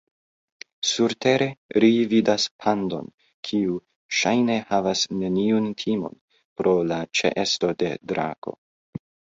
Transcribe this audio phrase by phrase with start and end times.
[0.91, 1.47] Surtere,
[1.83, 3.11] ri vidas pandon,
[3.51, 3.77] kiu
[4.21, 6.21] ŝajne havas neniun timon
[6.61, 8.61] pro la ĉeesto de drako.